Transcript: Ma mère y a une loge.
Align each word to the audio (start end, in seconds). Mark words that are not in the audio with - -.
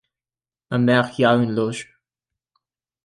Ma 0.71 0.79
mère 0.79 1.11
y 1.19 1.25
a 1.25 1.33
une 1.35 1.51
loge. 1.53 1.99